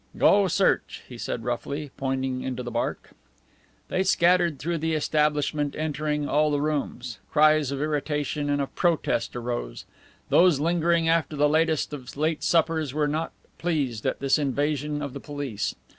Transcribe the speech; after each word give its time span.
"Go. 0.17 0.47
Search," 0.47 1.03
he 1.07 1.19
said 1.19 1.43
roughly, 1.43 1.91
pointing 1.95 2.41
into 2.41 2.63
the 2.63 2.71
Barque. 2.71 3.11
They 3.89 4.01
scattered 4.01 4.57
through 4.57 4.79
the 4.79 4.95
establishment, 4.95 5.75
entering 5.77 6.27
all 6.27 6.49
the 6.49 6.59
rooms. 6.59 7.19
Cries 7.29 7.71
of 7.71 7.79
irritation 7.79 8.49
and 8.49 8.59
of 8.63 8.73
protest 8.73 9.35
arose. 9.35 9.85
Those 10.29 10.59
lingering 10.59 11.07
after 11.07 11.35
the 11.35 11.47
latest 11.47 11.93
of 11.93 12.17
late 12.17 12.41
suppers 12.41 12.95
were 12.95 13.07
not 13.07 13.31
pleased 13.59 14.07
at 14.07 14.19
this 14.21 14.39
invasion 14.39 15.03
of 15.03 15.13
the 15.13 15.19
police. 15.19 15.75